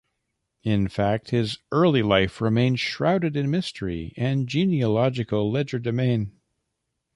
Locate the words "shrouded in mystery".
2.79-4.15